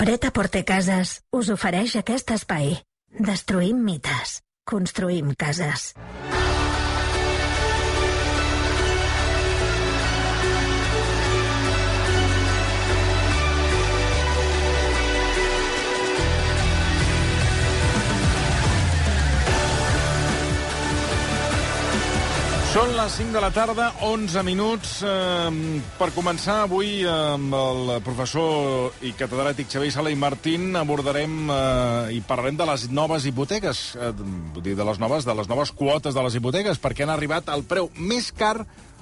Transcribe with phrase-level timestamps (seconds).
[0.00, 2.70] Preta Porte Cases us ofereix aquest espai.
[3.26, 4.38] Destruïm mites.
[4.72, 5.90] Construïm cases.
[22.70, 24.90] Són les 5 de la tarda, 11 minuts.
[25.02, 32.14] Eh, per començar, avui amb el professor i catedràtic Xavier Sala i Martín abordarem eh,
[32.14, 34.12] i parlarem de les noves hipoteques, eh,
[34.62, 37.66] dir, de les noves, de les noves quotes de les hipoteques, perquè han arribat al
[37.66, 38.60] preu més car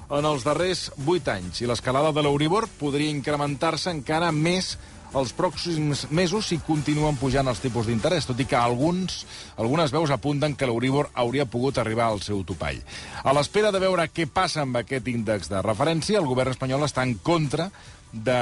[0.09, 1.61] en els darrers 8 anys.
[1.61, 4.79] I l'escalada de l'Euribor podria incrementar-se encara més
[5.17, 9.23] els pròxims mesos si continuen pujant els tipus d'interès, tot i que alguns,
[9.57, 12.81] algunes veus apunten que l'Euribor hauria pogut arribar al seu topall.
[13.23, 17.05] A l'espera de veure què passa amb aquest índex de referència, el govern espanyol està
[17.07, 17.69] en contra
[18.13, 18.39] de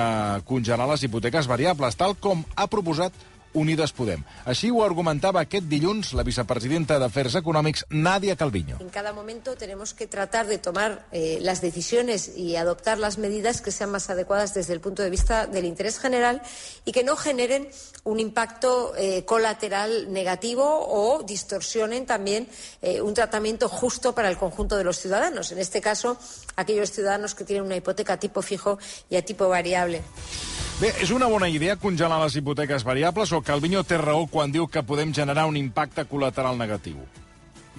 [0.48, 3.16] congelar les hipoteques variables, tal com ha proposat
[3.58, 4.22] Unides Podem.
[4.46, 8.78] Així ho argumentava aquest dilluns la vicepresidenta d'Afers Econòmics, Nadia Calviño.
[8.80, 13.62] En cada momento tenemos que tratar de tomar eh, las decisiones y adoptar las medidas
[13.62, 16.42] que sean más adecuadas desde el punto de vista del interés general
[16.86, 17.68] y que no generen
[18.04, 22.48] un impacto eh, colateral negativo o distorsionen también
[22.82, 25.52] eh, un tratamiento justo para el conjunto de los ciudadanos.
[25.52, 26.18] En este caso,
[26.56, 28.78] aquellos ciudadanos que tienen una hipoteca a tipo fijo
[29.10, 30.04] y a tipo variable.
[30.78, 34.68] Bé, és una bona idea congelar les hipoteques variables o Calviño té raó quan diu
[34.70, 37.00] que podem generar un impacte col·lateral negatiu?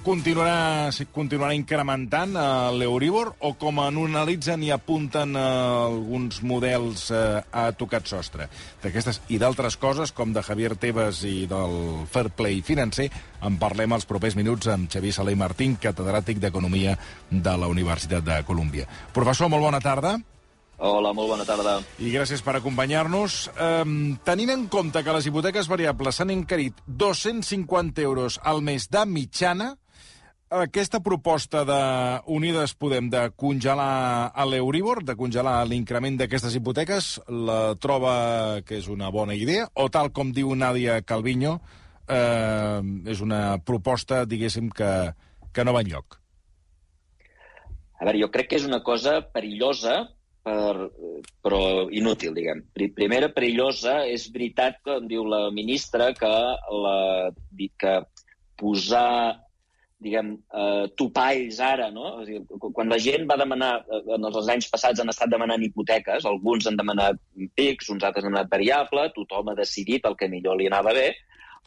[0.03, 5.43] Continuarà, continuarà incrementant eh, l'Euribor o com en analitzen i apunten eh,
[5.85, 8.49] alguns models eh, a tocat sostre?
[8.83, 13.07] D'aquestes i d'altres coses, com de Javier Tebas i del Fair Play financer,
[13.47, 16.97] en parlem els propers minuts amb Xavier Salé Martín, catedràtic d'Economia
[17.31, 18.91] de la Universitat de Colúmbia.
[19.15, 20.17] Professor, molt bona tarda.
[20.79, 21.81] Hola, molt bona tarda.
[21.99, 23.49] I gràcies per acompanyar-nos.
[23.59, 29.03] Um, tenint en compte que les hipoteques variables s'han encarit 250 euros al mes de
[29.11, 29.73] mitjana,
[30.49, 31.81] aquesta proposta de
[32.33, 39.11] Unides Podem de congelar l'Euribor, de congelar l'increment d'aquestes hipoteques, la troba que és una
[39.11, 39.67] bona idea?
[39.75, 41.59] O tal com diu Nadia Calviño,
[42.09, 44.93] eh, és una proposta, diguéssim, que,
[45.53, 46.17] que no va enlloc?
[47.99, 50.07] A veure, jo crec que és una cosa perillosa
[50.49, 50.89] per,
[51.45, 52.63] però inútil, diguem.
[52.97, 56.33] Primera, perillosa, és veritat, com diu la ministra, que,
[56.85, 56.97] la,
[57.81, 57.95] que
[58.59, 59.45] posar
[59.99, 62.21] diguem, eh, topalls ara, no?
[62.21, 65.65] O sigui, quan la gent va demanar, eh, en els anys passats han estat demanant
[65.67, 67.19] hipoteques, alguns han demanat
[67.59, 71.09] pics, uns altres han demanat variable, tothom ha decidit el que millor li anava bé,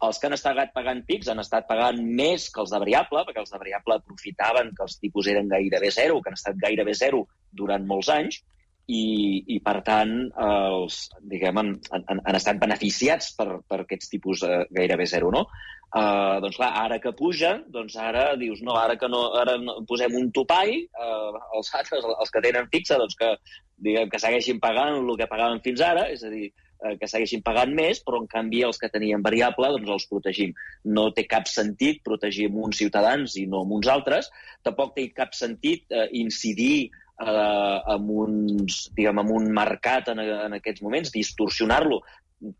[0.07, 3.43] els que han estat pagant pics han estat pagant més que els de variable, perquè
[3.43, 7.25] els de variable aprofitaven que els tipus eren gairebé zero, que han estat gairebé zero
[7.51, 8.39] durant molts anys,
[8.87, 9.03] i,
[9.55, 11.03] i per tant, els,
[11.33, 15.45] diguem, han, han, han estat beneficiats per, per aquests tipus eh, gairebé zero, no?
[15.91, 19.81] Uh, doncs clar, ara que pugen, doncs ara dius, no, ara que no, ara no,
[19.83, 23.33] posem un topall, uh, els altres, els que tenen fixa, doncs que,
[23.75, 26.47] diguem, que segueixin pagant el que pagaven fins ara, és a dir,
[26.79, 30.55] uh, que segueixin pagant més, però en canvi els que tenien variable doncs els protegim.
[30.87, 34.31] No té cap sentit protegir uns ciutadans i no uns altres,
[34.63, 36.87] tampoc té cap sentit uh, incidir
[37.27, 42.01] eh, amb, uns, diguem, amb un mercat en, en aquests moments, distorsionar-lo,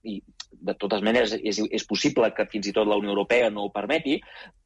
[0.06, 0.20] i
[0.52, 3.72] de totes maneres és, és possible que fins i tot la Unió Europea no ho
[3.74, 4.20] permeti,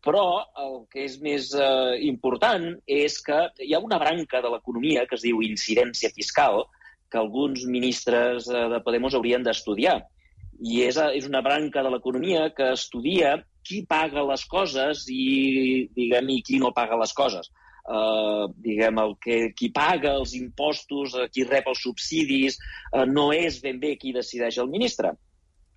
[0.03, 0.25] però
[0.63, 2.67] el que és més eh, important
[2.97, 6.65] és que hi ha una branca de l'economia que es diu incidència fiscal
[7.11, 10.01] que alguns ministres eh, de Podemos haurien d'estudiar.
[10.55, 16.31] I és, és una branca de l'economia que estudia qui paga les coses i, diguem,
[16.31, 17.51] i qui no paga les coses
[17.89, 22.59] eh, diguem, el que, qui paga els impostos, eh, qui rep els subsidis,
[22.91, 25.13] eh, no és ben bé qui decideix el ministre.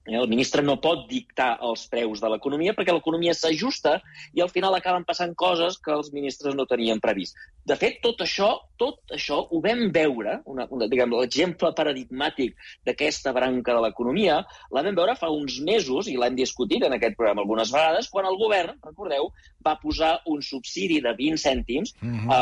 [0.08, 3.98] Eh, el ministre no pot dictar els preus de l'economia perquè l'economia s'ajusta
[4.34, 7.36] i al final acaben passant coses que els ministres no tenien previst.
[7.69, 8.48] De fet, tot això,
[8.80, 12.56] tot això ho vam veure, una, una, diguem, l'exemple paradigmàtic
[12.88, 14.38] d'aquesta branca de l'economia,
[14.72, 18.28] la vam veure fa uns mesos, i l'hem discutit en aquest programa algunes vegades, quan
[18.31, 19.28] el govern, recordeu,
[19.64, 22.32] va posar un subsidi de 20 cèntims uh -huh.
[22.32, 22.40] a,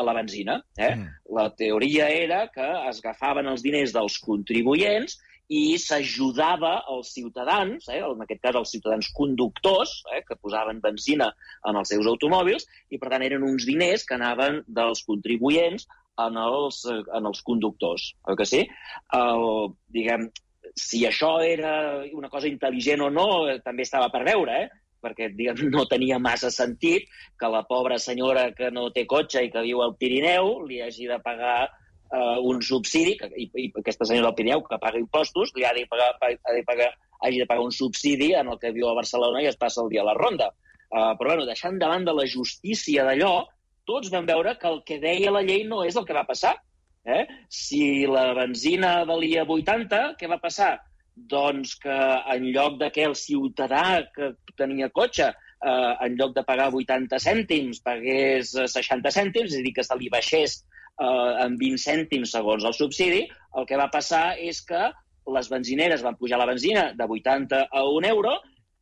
[0.00, 0.60] a la benzina.
[0.76, 0.92] Eh?
[0.92, 1.08] -huh.
[1.38, 8.00] La teoria era que es agafaven els diners dels contribuents i s'ajudava els ciutadans, eh,
[8.02, 11.30] en aquest cas els ciutadans conductors, eh, que posaven benzina
[11.68, 15.86] en els seus automòbils, i per tant eren uns diners que anaven dels contribuents
[16.18, 18.10] en els, en els conductors.
[18.26, 18.64] Oi que sí?
[19.14, 19.46] El,
[19.92, 20.26] diguem,
[20.74, 24.82] si això era una cosa intel·ligent o no, eh, també estava per veure, eh?
[25.06, 27.06] perquè diguem, no tenia massa sentit
[27.38, 31.06] que la pobra senyora que no té cotxe i que viu al Pirineu li hagi
[31.06, 31.68] de pagar
[32.12, 35.74] uh, un subsidi, que, i, i aquesta senyora del Pirineu que paga impostos, li ha
[35.76, 38.96] de pagar, ha de pagar hagi de pagar un subsidi en el que viu a
[38.96, 40.50] Barcelona i es passa el dia a la ronda.
[40.86, 43.46] Uh, però, bueno, deixant davant de la justícia d'allò,
[43.86, 46.56] tots vam veure que el que deia la llei no és el que va passar.
[47.06, 47.22] Eh?
[47.48, 50.72] Si la benzina valia 80, què va passar?
[51.16, 51.96] Doncs que
[52.34, 57.20] en lloc de que el ciutadà que tenia cotxe, eh, en lloc de pagar 80
[57.22, 60.58] cèntims, pagués 60 cèntims, és a dir, que se li baixés
[61.00, 63.24] eh, en 20 cèntims segons el subsidi,
[63.56, 64.90] el que va passar és que
[65.34, 68.36] les benzineres van pujar la benzina de 80 a 1 euro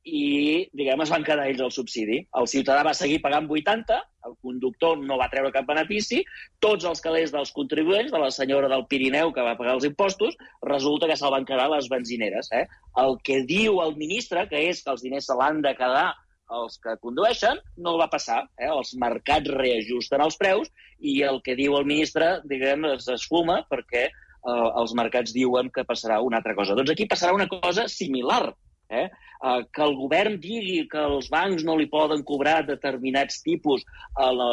[0.04, 2.18] i, diguem, es van quedar ells el subsidi.
[2.36, 3.96] El ciutadà va seguir pagant 80,
[4.28, 6.20] el conductor no va treure cap benefici,
[6.60, 10.36] tots els calés dels contribuents, de la senyora del Pirineu que va pagar els impostos,
[10.68, 12.52] resulta que se'l van quedar les benzineres.
[12.52, 12.66] Eh?
[13.00, 16.10] El que diu el ministre, que és que els diners se l'han de quedar
[16.60, 18.42] els que condueixen, no va passar.
[18.58, 18.70] Eh?
[18.70, 20.70] Els mercats reajusten els preus
[21.00, 25.86] i el que diu el ministre, diguem, es esfuma perquè eh, els mercats diuen que
[25.88, 26.76] passarà una altra cosa.
[26.78, 28.46] Doncs aquí passarà una cosa similar.
[28.94, 29.08] Eh?
[29.08, 33.84] eh, que el govern digui que els bancs no li poden cobrar determinats tipus
[34.14, 34.48] a, la,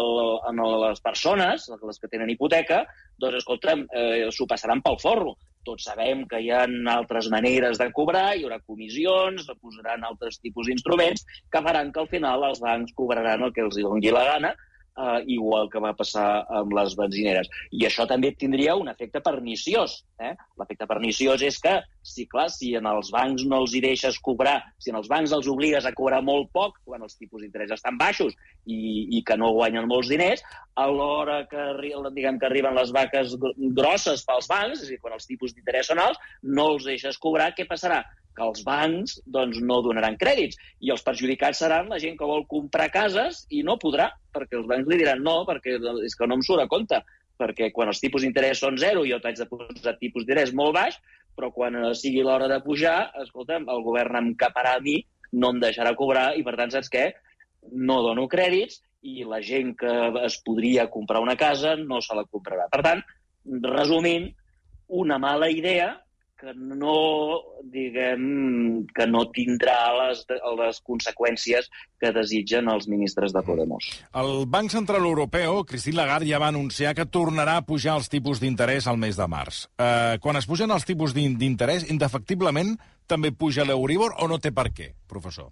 [0.48, 0.54] a
[0.88, 2.86] les persones, les que tenen hipoteca,
[3.20, 5.36] doncs, escolta'm, eh, s'ho passaran pel forro.
[5.68, 6.64] Tots sabem que hi ha
[6.94, 12.10] altres maneres de cobrar, hi haurà comissions, posaran altres tipus d'instruments que faran que al
[12.10, 14.56] final els bancs cobraran el que els doni la gana,
[14.98, 17.50] eh, igual que va passar amb les benzineres.
[17.72, 20.02] I això també tindria un efecte perniciós.
[20.22, 20.34] Eh?
[20.60, 24.60] L'efecte perniciós és que, si clar, si en els bancs no els hi deixes cobrar,
[24.82, 27.98] si en els bancs els obligues a cobrar molt poc, quan els tipus d'interès estan
[27.98, 28.36] baixos
[28.66, 30.44] i, i que no guanyen molts diners,
[30.76, 31.68] a l'hora que,
[32.14, 33.36] diguem, que arriben les vaques
[33.78, 37.20] grosses pels bancs, és a dir, quan els tipus d'interès són alts, no els deixes
[37.22, 38.04] cobrar, què passarà?
[38.36, 42.46] Que els bancs doncs, no donaran crèdits i els perjudicats seran la gent que vol
[42.52, 46.40] comprar cases i no podrà, perquè els bancs li diran no, perquè és que no
[46.40, 47.02] em surt a compte,
[47.42, 51.00] perquè quan els tipus d'interès són zero jo t'haig de posar tipus d'interès molt baix,
[51.36, 55.00] però quan sigui l'hora de pujar, escolta'm, el govern em caparà a mi,
[55.32, 57.08] no em deixarà cobrar i, per tant, saps què?
[57.72, 59.92] No dono crèdits i la gent que
[60.26, 62.68] es podria comprar una casa no se la comprarà.
[62.72, 63.02] Per tant,
[63.66, 64.28] resumint,
[65.02, 65.94] una mala idea
[66.42, 66.96] que no,
[67.70, 70.24] diguem, que no tindrà les,
[70.58, 71.70] les conseqüències
[72.02, 73.92] que desitgen els ministres de Podemos.
[74.18, 78.42] El Banc Central Europeu, Christine Lagarde, ja va anunciar que tornarà a pujar els tipus
[78.42, 79.68] d'interès al mes de març.
[79.78, 82.74] Eh, quan es pugen els tipus d'interès, indefectiblement
[83.06, 85.52] també puja l'Euribor o no té per què, professor?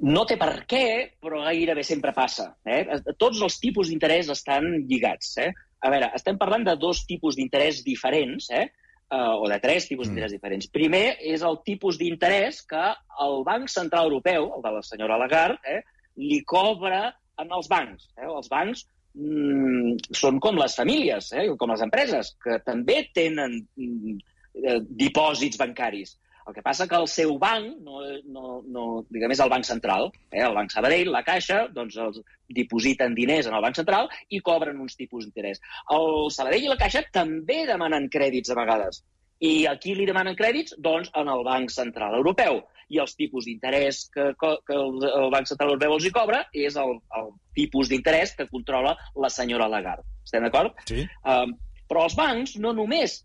[0.00, 0.84] No té per què,
[1.20, 2.54] però gairebé sempre passa.
[2.64, 2.82] Eh?
[3.20, 5.36] Tots els tipus d'interès estan lligats.
[5.44, 5.50] Eh?
[5.84, 8.70] A veure, estem parlant de dos tipus d'interès diferents, eh?
[9.10, 10.14] Eh, o de tres tipus mm.
[10.14, 10.70] d'interès diferents.
[10.72, 12.86] Primer és el tipus d'interès que
[13.26, 15.82] el Banc Central Europeu, el de la senyora Lagarde, eh,
[16.20, 17.08] li cobra
[17.40, 18.08] en els bancs.
[18.18, 18.28] Eh?
[18.28, 18.84] Els bancs
[19.14, 21.46] mm, són com les famílies, eh?
[21.60, 24.18] com les empreses, que també tenen mm,
[24.64, 26.16] eh, dipòsits bancaris.
[26.48, 28.02] El que passa que el seu banc no,
[28.32, 30.10] no, no diguem, és el Banc Central.
[30.32, 30.42] Eh?
[30.46, 32.20] El Banc Sabadell, la Caixa, doncs els
[32.50, 35.62] dipositen diners en el Banc Central i cobren uns tipus d'interès.
[35.94, 39.02] El Sabadell i la Caixa també demanen crèdits a vegades.
[39.40, 40.74] I a qui li demanen crèdits?
[40.76, 42.60] Doncs en el Banc Central Europeu.
[42.90, 46.76] I els tipus d'interès que, que el, el Banc Central Europeu els hi cobra és
[46.80, 50.04] el, el tipus d'interès que controla la senyora Lagarde.
[50.26, 50.76] Estem d'acord?
[50.90, 51.06] Sí.
[51.24, 51.54] Um,
[51.90, 53.20] però els bancs no només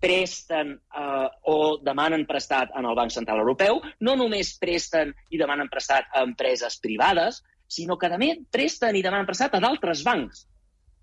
[0.00, 5.70] presten eh, o demanen prestat en el Banc Central Europeu, no només presten i demanen
[5.72, 10.46] prestat a empreses privades, sinó que també presten i demanen prestat a d'altres bancs.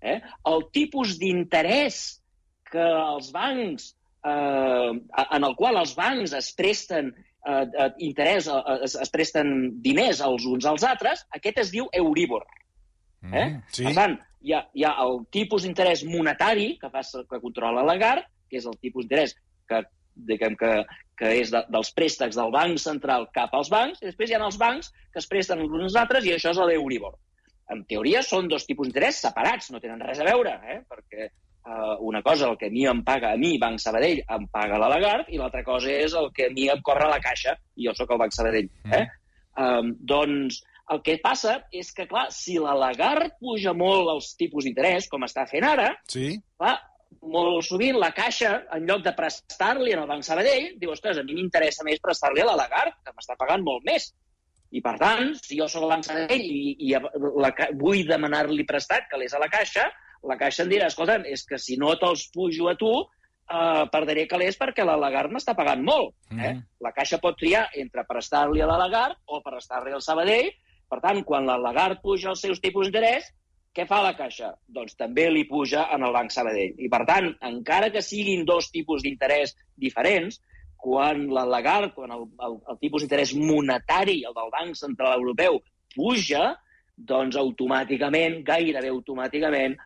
[0.04, 0.18] Eh?
[0.50, 2.00] El tipus d'interès
[2.70, 3.92] que els bancs,
[4.24, 4.90] eh,
[5.24, 10.22] en el qual els bancs es presten eh, eh interès, eh, es, es presten diners
[10.24, 12.46] els uns als altres, aquest es diu Euribor.
[13.24, 13.48] Eh?
[13.48, 13.88] Mm, sí.
[13.88, 18.28] Per tant, hi ha, hi ha el tipus d'interès monetari que, fa, que controla Lagarde
[18.50, 19.36] que és el tipus d'interès
[19.68, 19.82] que,
[20.14, 20.72] diguem que,
[21.18, 24.42] que és de, dels préstecs del Banc Central cap als bancs, i després hi ha
[24.46, 27.16] els bancs que es presten uns als altres, i això és l'Euribor.
[27.72, 30.82] En teoria són dos tipus d'interès separats, no tenen res a veure, eh?
[30.90, 34.46] perquè eh, una cosa, el que a mi em paga a mi, Banc Sabadell, em
[34.52, 37.22] paga la Lagarde, i l'altra cosa és el que a mi em corre a la
[37.24, 38.70] caixa, i jo sóc el Banc Sabadell.
[38.90, 39.02] Eh?
[39.02, 39.20] Mm.
[39.64, 40.60] Um, doncs
[40.92, 45.24] el que passa és que, clar, si la Lagarde puja molt els tipus d'interès, com
[45.24, 46.34] està fent ara, sí.
[46.60, 46.76] clar,
[47.22, 51.36] molt sovint la Caixa, en lloc de prestar-li al Banc Sabadell, diu, ostres, a mi
[51.36, 54.10] m'interessa més prestar-li a la Lagarde, que m'està pagant molt més.
[54.74, 59.06] I, per tant, si jo sóc el Banc Sabadell i, i la, vull demanar-li prestat
[59.10, 59.86] que l'és a la Caixa,
[60.26, 62.90] la Caixa em dirà, escolta, és que si no te'ls pujo a tu,
[63.50, 66.14] eh, perdré calés perquè la Lagarde m'està pagant molt.
[66.32, 66.54] Eh?
[66.54, 66.62] Mm.
[66.84, 70.50] La Caixa pot triar entre prestar-li a la Lagarde o prestar-li al Sabadell.
[70.90, 73.30] Per tant, quan la Lagarde puja els seus tipus d'interès,
[73.74, 74.52] què fa la Caixa?
[74.70, 76.76] Doncs també li puja en el Banc Sabadell.
[76.78, 80.40] I, per tant, encara que siguin dos tipus d'interès diferents,
[80.84, 85.58] quan la Lagarde, quan el, el, el tipus d'interès monetari, el del Banc Central Europeu,
[85.94, 86.52] puja,
[86.94, 89.76] doncs automàticament, gairebé automàticament,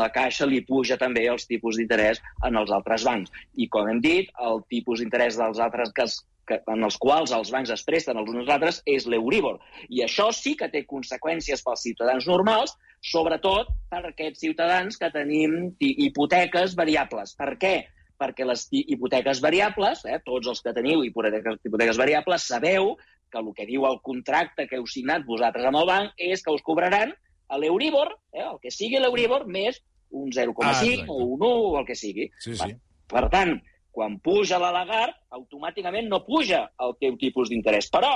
[0.00, 3.30] la Caixa li puja també els tipus d'interès en els altres bancs.
[3.54, 6.06] I, com hem dit, el tipus d'interès dels altres que,
[6.48, 9.60] que, en els quals els bancs es presten els uns als altres és l'Euribor.
[9.88, 15.72] I això sí que té conseqüències pels ciutadans normals, sobretot per aquests ciutadans que tenim
[15.80, 17.34] hipoteques variables.
[17.38, 17.74] Per què?
[18.20, 22.94] Perquè les hipoteques variables, eh, tots els que teniu hipoteques, hipoteques variables, sabeu
[23.30, 26.52] que el que diu el contracte que heu signat vosaltres amb el banc és que
[26.52, 27.14] us cobraran
[27.48, 29.80] a l'Euribor, eh, el que sigui l'Euribor, més
[30.10, 32.28] un 0,5 ah, o un 1 o el que sigui.
[32.38, 32.68] Sí, sí.
[32.68, 32.76] Per,
[33.14, 33.56] per tant,
[33.94, 37.88] quan puja la Lagarde, automàticament no puja el teu tipus d'interès.
[37.90, 38.12] Però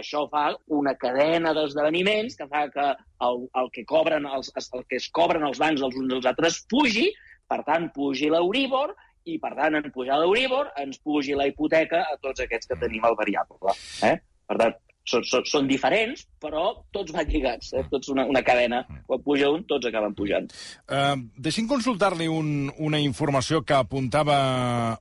[0.00, 0.44] això fa
[0.78, 2.86] una cadena d'esdeveniments que fa que
[3.28, 6.60] el, el, que cobren els, el que es cobren els bancs els uns dels altres
[6.70, 7.08] pugi,
[7.50, 12.18] per tant, pugi l'Euribor, i, per tant, en pujar l'Euribor, ens pugi la hipoteca a
[12.20, 13.76] tots aquests que tenim el variable.
[14.04, 14.16] Eh?
[14.50, 14.74] Per tant,
[15.08, 17.84] són, són, són diferents, però tots van lligats, eh?
[17.92, 18.82] tots una, una cadena.
[19.08, 20.48] Quan puja un, tots acaben pujant.
[20.88, 24.38] Uh, deixi'm consultar-li un, una informació que apuntava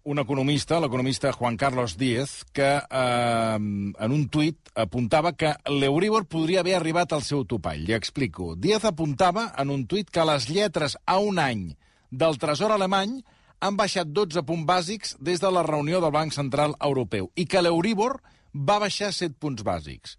[0.04, 6.64] un economista, l'economista Juan Carlos Díez, que uh, en un tuit apuntava que l'Euribor podria
[6.64, 7.86] haver arribat al seu topall.
[7.88, 8.54] Li explico.
[8.60, 11.70] Díez apuntava en un tuit que les lletres a un any
[12.12, 13.22] del tresor alemany
[13.64, 17.62] han baixat 12 punts bàsics des de la reunió del Banc Central Europeu i que
[17.64, 18.20] l'Euribor
[18.54, 20.18] va baixar 7 punts bàsics.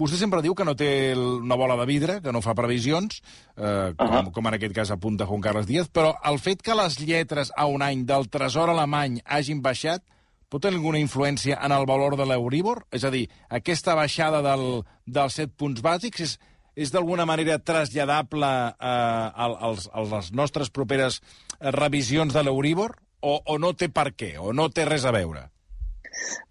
[0.00, 3.20] Vostè sempre diu que no té una bola de vidre, que no fa previsions,
[3.56, 4.32] eh, com, uh -huh.
[4.32, 7.66] com en aquest cas apunta Juan Carles Díaz, però el fet que les lletres a
[7.66, 10.02] un any del tresor alemany hagin baixat
[10.48, 12.86] pot tenir alguna influència en el valor de l'Euribor?
[12.90, 16.38] És a dir, aquesta baixada del, dels 7 punts bàsics és,
[16.74, 18.46] és d'alguna manera traslladable
[18.80, 21.20] eh, als, a les nostres properes
[21.60, 22.98] revisions de l'Euribor?
[23.20, 24.38] O, o no té per què?
[24.38, 25.48] O no té res a veure?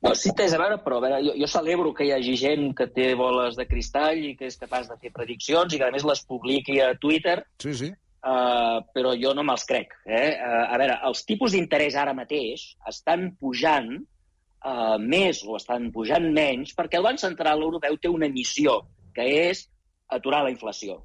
[0.01, 2.71] No, sí té a veure, però a veure, jo, jo celebro que hi hagi gent
[2.77, 5.93] que té boles de cristall i que és capaç de fer prediccions i que, a
[5.93, 7.41] més, les publiqui a Twitter.
[7.63, 7.91] Sí, sí.
[8.21, 9.95] Uh, però jo no me'ls crec.
[10.05, 10.37] Eh?
[10.37, 16.27] Uh, a veure, els tipus d'interès ara mateix estan pujant uh, més o estan pujant
[16.33, 18.77] menys perquè el Banc Central Europeu té una missió,
[19.15, 19.65] que és
[20.13, 20.99] aturar la inflació.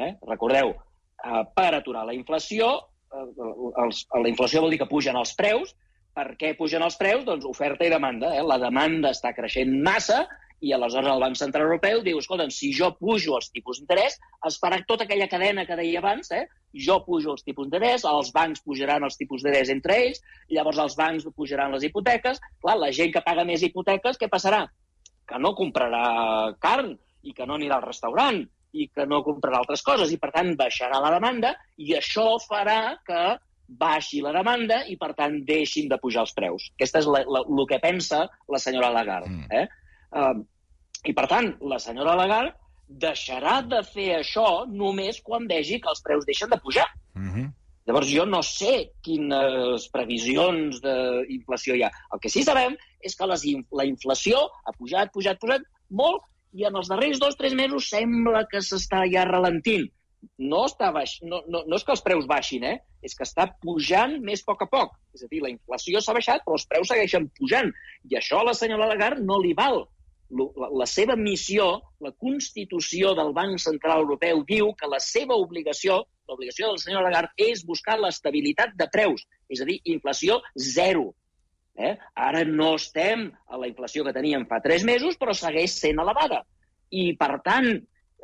[0.00, 0.14] Eh?
[0.28, 2.72] Recordeu, uh, per aturar la inflació,
[3.12, 3.26] uh,
[3.84, 5.76] els, la inflació vol dir que pugen els preus,
[6.16, 7.24] per què pugen els preus?
[7.28, 8.32] Doncs oferta i demanda.
[8.38, 8.42] Eh?
[8.46, 10.24] La demanda està creixent massa
[10.64, 14.16] i aleshores el Banc Central Europeu diu, escolta, si jo pujo els tipus d'interès,
[14.48, 16.46] es farà tota aquella cadena que deia abans, eh?
[16.86, 20.22] jo pujo els tipus d'interès, els bancs pujaran els tipus d'interès entre ells,
[20.56, 24.64] llavors els bancs pujaran les hipoteques, clar, la gent que paga més hipoteques, què passarà?
[25.28, 26.94] Que no comprarà carn
[27.26, 28.40] i que no anirà al restaurant
[28.76, 32.96] i que no comprarà altres coses i, per tant, baixarà la demanda i això farà
[33.04, 33.22] que
[33.68, 36.68] baixi la demanda i, per tant, deixin de pujar els preus.
[36.76, 39.32] Aquesta és el que pensa la senyora Lagarde.
[39.32, 39.46] Mm.
[39.50, 39.66] Eh?
[40.16, 40.44] Uh,
[41.06, 42.54] I, per tant, la senyora Lagarde
[42.86, 46.86] deixarà de fer això només quan vegi que els preus deixen de pujar.
[47.14, 47.52] Mm -hmm.
[47.86, 51.90] Llavors, jo no sé quines previsions d'inflació hi ha.
[52.12, 56.64] El que sí sabem és que les, la inflació ha pujat, pujat, pujat molt i
[56.64, 59.86] en els darrers dos o tres mesos sembla que s'està ja ralentint
[60.38, 62.76] no, està baix, no, no, no és que els preus baixin, eh?
[63.06, 64.96] és que està pujant més a poc a poc.
[65.14, 67.70] És a dir, la inflació s'ha baixat, però els preus segueixen pujant.
[68.10, 69.84] I això a la senyora Lagarde no li val.
[70.36, 71.68] La, la seva missió,
[72.02, 77.06] la Constitució del Banc Central Europeu diu que la seva obligació, l'obligació de la senyora
[77.06, 81.12] Lagarde, és buscar l'estabilitat de preus, és a dir, inflació zero.
[81.76, 81.94] Eh?
[82.16, 86.42] Ara no estem a la inflació que teníem fa tres mesos, però segueix sent elevada.
[86.90, 87.70] I, per tant,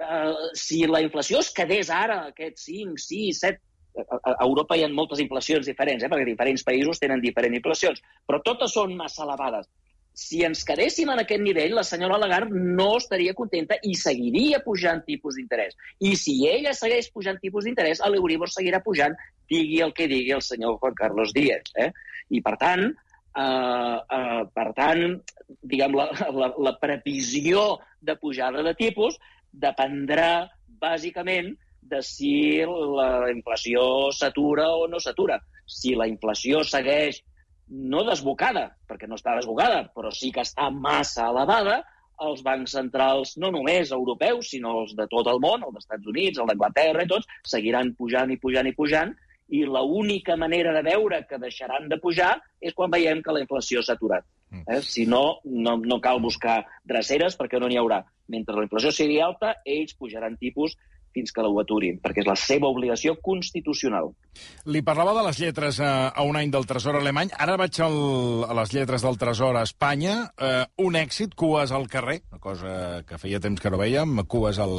[0.00, 3.62] eh, si la inflació es quedés ara, aquests 5, 6, 7...
[3.92, 8.40] A, Europa hi ha moltes inflacions diferents, eh, perquè diferents països tenen diferents inflacions, però
[8.44, 9.68] totes són massa elevades.
[10.16, 15.00] Si ens quedéssim en aquest nivell, la senyora Lagarde no estaria contenta i seguiria pujant
[15.06, 15.76] tipus d'interès.
[16.04, 19.16] I si ella segueix pujant tipus d'interès, l'Euribor seguirà pujant,
[19.48, 21.72] digui el que digui el senyor Juan Carlos Díaz.
[21.80, 21.88] Eh?
[22.28, 22.92] I, per tant,
[23.32, 25.14] Uh, uh, per tant,
[25.64, 26.04] diguem, la,
[26.36, 29.16] la, la previsió de pujada de tipus
[29.52, 30.48] dependrà
[30.82, 31.52] bàsicament
[31.92, 35.38] de si la inflació s'atura o no s'atura.
[35.66, 37.20] Si la inflació segueix
[37.72, 41.80] no desbocada, perquè no està desbocada, però sí que està massa elevada,
[42.22, 46.38] els bancs centrals, no només europeus, sinó els de tot el món, els d'Estats Units,
[46.38, 49.14] el d'Anglaterra i tots, seguiran pujant i pujant i pujant,
[49.48, 53.82] i l'única manera de veure que deixaran de pujar és quan veiem que la inflació
[53.82, 54.24] s'ha aturat.
[54.52, 54.64] Mm.
[54.68, 54.80] Eh?
[54.84, 58.02] Si no, no, no cal buscar dreceres perquè no n'hi haurà.
[58.32, 60.76] Mentre la inflació sigui alta, ells pujaran tipus
[61.12, 64.10] fins que ho aturin, perquè és la seva obligació constitucional.
[64.72, 67.32] Li parlava de les lletres a, a un any del Tresor alemany.
[67.44, 67.98] Ara vaig al,
[68.48, 70.16] a les lletres del Tresor a Espanya.
[70.32, 72.74] Eh, un èxit, cues al carrer, una cosa
[73.08, 74.78] que feia temps que no veiem, cues al,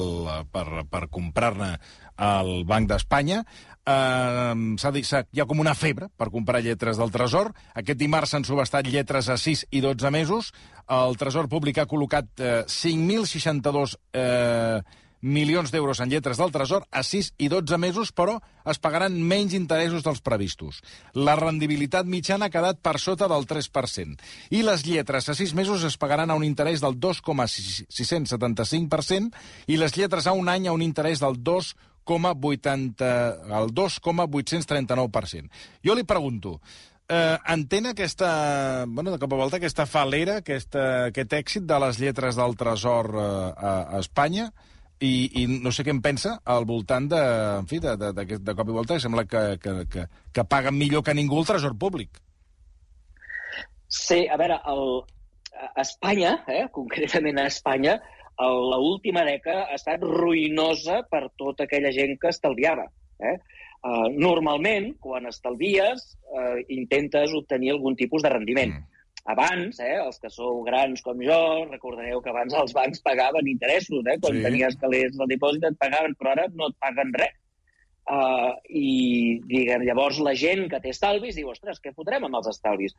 [0.52, 1.76] per, per comprar-ne
[2.18, 3.44] al Banc d'Espanya.
[3.84, 7.52] Uh, hi ha com una febre per comprar lletres del Tresor.
[7.76, 10.54] Aquest dimarts s'han subestat lletres a 6 i 12 mesos.
[10.88, 14.80] El Tresor Públic ha col·locat uh, 5.062 uh,
[15.24, 19.54] milions d'euros en lletres del Tresor a 6 i 12 mesos, però es pagaran menys
[19.56, 20.84] interessos dels previstos.
[21.16, 24.20] La rendibilitat mitjana ha quedat per sota del 3%.
[24.52, 29.32] I les lletres a 6 mesos es pagaran a un interès del 2,675%
[29.68, 31.74] i les lletres a un any a un interès del 2,5%.
[32.06, 33.12] 2,80,
[33.60, 35.50] el 2,839%.
[35.86, 36.60] Jo li pregunto,
[37.10, 42.00] eh, entén aquesta, bueno, de cop a volta, aquesta falera, aquesta, aquest èxit de les
[42.00, 44.52] lletres del Tresor eh, a, a Espanya,
[45.04, 47.22] i, i no sé què em pensa al voltant de,
[47.60, 50.78] en fi, de, de, de, de cop i volta, sembla que, que, que, que paguen
[50.80, 52.22] millor que ningú el tresor públic.
[53.94, 55.04] Sí, a veure, el,
[55.76, 57.98] a Espanya, eh, concretament a Espanya,
[58.40, 62.88] la última dècada ha estat ruïnosa per tota aquella gent que estalviava.
[63.20, 63.38] Eh?
[63.84, 68.78] Uh, normalment, quan estalvies, uh, intentes obtenir algun tipus de rendiment.
[68.80, 68.94] Mm.
[69.34, 74.04] Abans, eh, els que sou grans com jo, recordareu que abans els bancs pagaven interessos,
[74.12, 74.18] eh?
[74.20, 74.44] Quan sí.
[74.44, 77.38] tenies calés del dipòsit et pagaven, però ara no et paguen res.
[78.04, 82.50] Uh, I diguem, llavors la gent que té estalvis diu, ostres, què fotrem amb els
[82.52, 82.96] estalvis?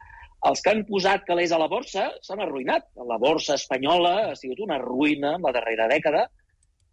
[0.49, 2.89] Els que han posat calés a la borsa s'han arruïnat.
[3.11, 6.25] La borsa espanyola ha sigut una ruïna en la darrera dècada.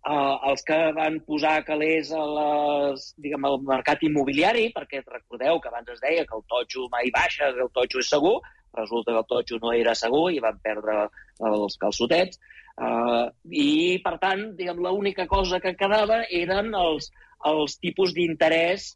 [0.01, 5.69] Uh, els que van posar calés a les, diguem, al mercat immobiliari, perquè recordeu que
[5.69, 8.39] abans es deia que el totxo mai baixa, que el totxo és segur,
[8.75, 11.05] resulta que el totxo no era segur i van perdre
[11.47, 12.41] els calçotets.
[12.81, 17.11] Uh, I, per tant, diguem, l'única cosa que quedava eren els,
[17.49, 18.91] els tipus d'interès,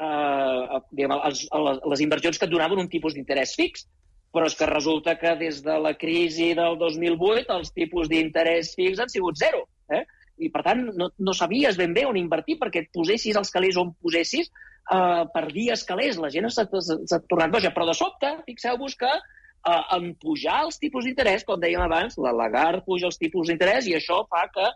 [0.00, 1.46] eh, les,
[1.92, 3.86] les inversions que et donaven un tipus d'interès fix.
[4.34, 9.00] Però és que resulta que des de la crisi del 2008 els tipus d'interès fix
[9.00, 9.64] han sigut zero.
[9.88, 10.04] Eh?
[10.38, 13.78] I, per tant, no, no sabies ben bé on invertir perquè et posessis els calés
[13.80, 14.50] on posessis,
[14.92, 17.72] eh, perdies calés, la gent s'ha tornat boja.
[17.74, 22.34] Però de sobte, fixeu-vos que eh, en pujar els tipus d'interès, com dèiem abans, la
[22.36, 24.68] Lagarde puja els tipus d'interès i això fa que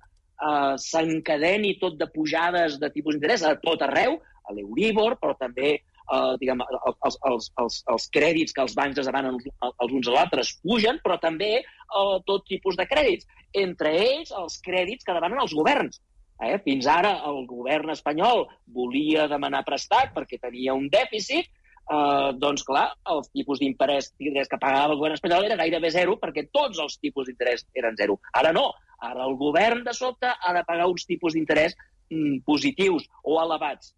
[0.49, 5.75] eh, s'encadeni tot de pujades de tipus d'interès a tot arreu, a l'Euribor, però també
[5.77, 10.17] eh, diguem, els, els, els, els crèdits que els bancs es demanen els, uns a
[10.17, 13.29] l'altres pugen, però també eh, tot tipus de crèdits.
[13.65, 16.01] Entre ells, els crèdits que demanen els governs.
[16.43, 16.57] Eh?
[16.65, 21.51] Fins ara el govern espanyol volia demanar prestat perquè tenia un dèficit,
[21.91, 26.49] eh, doncs clar, els tipus d'interès que pagava el govern espanyol era gairebé zero perquè
[26.53, 28.21] tots els tipus d'interès eren zero.
[28.39, 28.71] Ara no,
[29.03, 31.75] Ara el govern, de sobte, ha de pagar uns tipus d'interès
[32.13, 33.91] mm, positius o elevats.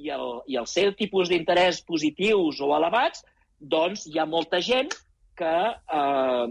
[0.00, 3.22] I el, I el seu tipus d'interès positius o elevats,
[3.60, 4.90] doncs hi ha molta gent
[5.38, 6.46] que eh,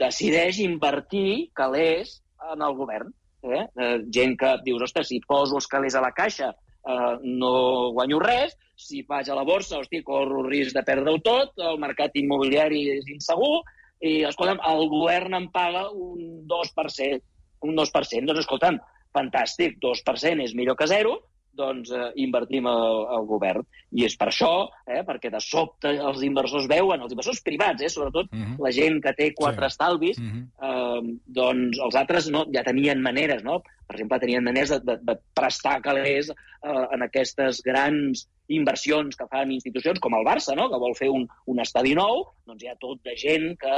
[0.00, 2.20] decideix invertir calés
[2.54, 3.12] en el govern.
[3.42, 3.64] Eh?
[3.66, 6.52] Eh, gent que dius, ostres, si poso els calés a la caixa
[6.88, 7.52] eh, no
[7.96, 12.16] guanyo res, si vaig a la borsa, hosti, corro risc de perdre-ho tot, el mercat
[12.18, 13.62] immobiliari és insegur,
[14.02, 17.20] i, escolta'm, el govern em paga un 2%,
[17.62, 18.80] un 2%, doncs escolta'm,
[19.14, 21.18] fantàstic, 2% és millor que zero,
[21.56, 23.64] doncs eh, invertim al, al govern.
[23.92, 24.52] I és per això,
[24.86, 28.54] eh, perquè de sobte els inversors veuen, els inversors privats, eh, sobretot uh mhm.
[28.54, 28.64] -huh.
[28.64, 29.72] la gent que té quatre sí.
[29.72, 30.42] estalvis, uh mhm.
[30.42, 30.68] -huh.
[30.68, 33.62] eh, doncs els altres no, ja tenien maneres, no?
[33.86, 39.26] Per exemple, tenien maneres de, de, de prestar calés eh, en aquestes grans inversions que
[39.30, 40.68] fan institucions com el Barça, no?
[40.70, 43.76] que vol fer un, un estadi nou, doncs hi ha tot de gent que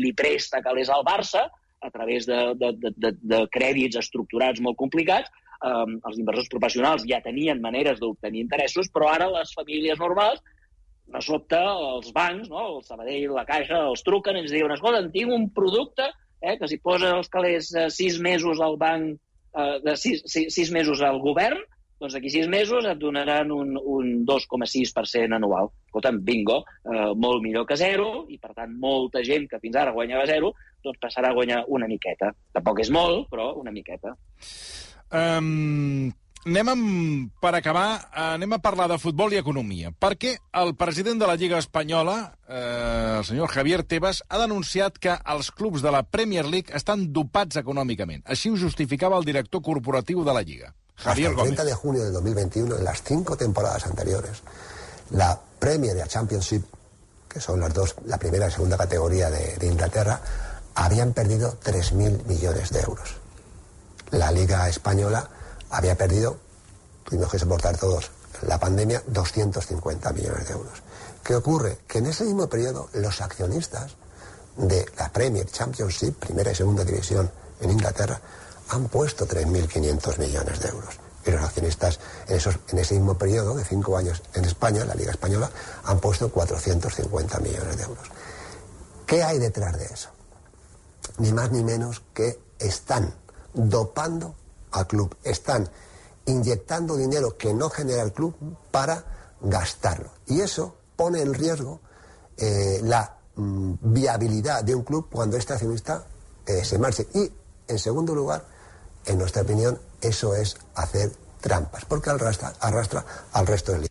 [0.00, 1.48] li presta calés al Barça
[1.84, 5.30] a través de, de, de, de crèdits estructurats molt complicats,
[5.70, 10.42] eh, els inversors professionals ja tenien maneres d'obtenir interessos, però ara les famílies normals,
[11.14, 12.78] de sobte, els bancs, no?
[12.78, 16.08] el Sabadell, la Caixa, els truquen i ens diuen escolta, tinc un producte
[16.40, 19.16] eh, que si posa els calés eh, sis mesos al banc,
[19.54, 21.60] eh, de sis, sis, sis mesos al govern,
[22.00, 25.70] doncs d'aquí sis mesos et donaran un, un 2,6% anual.
[25.88, 29.94] Escolta'm, bingo, eh, molt millor que zero, i per tant molta gent que fins ara
[29.94, 30.52] guanyava zero,
[30.84, 32.32] doncs passarà a guanyar una miqueta.
[32.52, 34.16] Tampoc és molt, però una miqueta.
[35.14, 36.10] Um,
[36.44, 41.28] anem amb, per acabar, anem a parlar de futbol i economia, perquè el president de
[41.30, 42.16] la Lliga Espanyola,
[42.48, 47.12] eh, el senyor Javier Tebas, ha denunciat que els clubs de la Premier League estan
[47.14, 48.24] dopats econòmicament.
[48.26, 50.74] Així ho justificava el director corporatiu de la Lliga.
[50.96, 51.66] Javier Hasta el 30 Gómez.
[51.66, 54.42] de junio del 2021, en las cinco temporadas anteriores,
[55.10, 56.64] la Premier y la Championship,
[57.28, 60.20] que son las dos, la primera y segunda categoría de, de Inglaterra,
[60.74, 63.23] habían perdido 3.000 millones de euros.
[64.14, 65.28] La Liga Española
[65.70, 66.38] había perdido,
[67.02, 68.12] tuvimos que soportar todos,
[68.46, 70.82] la pandemia, 250 millones de euros.
[71.24, 71.78] ¿Qué ocurre?
[71.88, 73.96] Que en ese mismo periodo los accionistas
[74.56, 77.28] de la Premier Championship, primera y segunda división
[77.60, 78.20] en Inglaterra,
[78.68, 80.94] han puesto 3.500 millones de euros.
[81.26, 81.98] Y los accionistas
[82.28, 85.50] en, esos, en ese mismo periodo de cinco años en España, la Liga Española,
[85.82, 88.06] han puesto 450 millones de euros.
[89.06, 90.10] ¿Qué hay detrás de eso?
[91.18, 93.23] Ni más ni menos que están
[93.54, 94.34] dopando
[94.72, 95.68] al club, están
[96.26, 98.34] inyectando dinero que no genera el club
[98.70, 99.04] para
[99.40, 100.10] gastarlo.
[100.26, 101.80] Y eso pone en riesgo
[102.36, 106.04] eh, la mm, viabilidad de un club cuando este accionista
[106.46, 107.06] eh, se marche.
[107.14, 107.30] Y,
[107.68, 108.44] en segundo lugar,
[109.06, 113.88] en nuestra opinión, eso es hacer trampas, porque arrastra, arrastra al resto del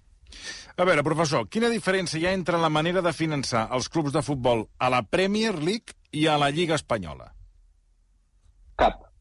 [0.76, 4.24] a veure, professor, quina diferència hi ha entre la manera de finançar els clubs de
[4.26, 7.28] futbol a la Premier League i a la Lliga Espanyola?
[8.82, 9.13] Cap.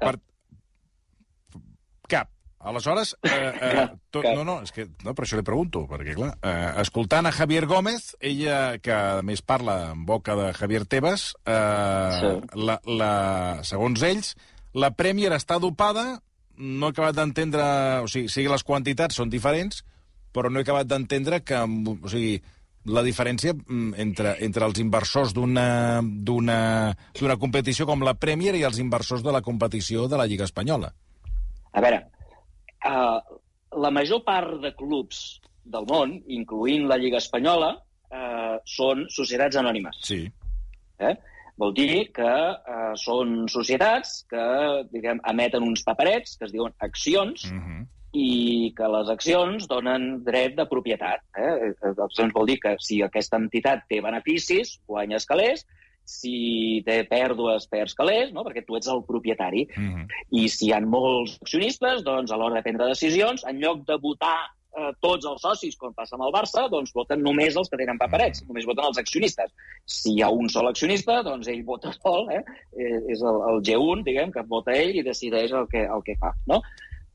[0.00, 0.16] Per...
[2.10, 2.30] Cap.
[2.66, 6.32] Aleshores, eh, eh, tot, no, no, és que, no, per això li pregunto, perquè, clar,
[6.42, 11.28] eh, escoltant a Javier Gómez, ella, que a més parla en boca de Javier Tebas,
[11.46, 12.32] eh, sí.
[12.58, 13.12] la, la,
[13.68, 14.32] segons ells,
[14.74, 16.08] la Premier està dopada,
[16.56, 17.64] no he acabat d'entendre...
[18.02, 19.84] O sigui, sí les quantitats són diferents,
[20.34, 21.62] però no he acabat d'entendre que...
[21.62, 22.40] O sigui,
[22.86, 26.94] la diferència mm, entre, entre els inversors d'una
[27.40, 30.92] competició com la Premier i els inversors de la competició de la Lliga Espanyola.
[31.72, 31.98] A veure,
[32.88, 33.18] uh,
[33.82, 39.98] la major part de clubs del món, incloent la Lliga Espanyola, uh, són societats anònimes.
[40.06, 40.22] Sí.
[41.02, 41.14] Eh?
[41.56, 44.46] Vol dir que uh, són societats que,
[44.92, 47.66] diguem, emeten uns paperets que es diuen accions, uh mhm.
[47.66, 47.84] -huh
[48.16, 51.24] i que les accions donen dret de propietat.
[51.36, 51.72] Eh?
[51.82, 55.66] Les accions vol dir que si aquesta entitat té beneficis, guanyes calés,
[56.06, 58.44] si té pèrdues, perds calés, no?
[58.46, 59.66] perquè tu ets el propietari.
[59.76, 60.06] Mm -hmm.
[60.40, 63.98] I si hi ha molts accionistes, doncs a l'hora de prendre decisions, en lloc de
[63.98, 64.38] votar
[64.78, 67.98] eh, tots els socis, com passa amb el Barça, doncs voten només els que tenen
[67.98, 68.48] paperets, mm.
[68.48, 69.52] només voten els accionistes.
[69.84, 72.42] Si hi ha un sol accionista, doncs ell vota sol, eh?
[72.78, 76.16] eh és el, el G1, diguem, que vota ell i decideix el que, el que
[76.16, 76.32] fa.
[76.46, 76.62] No?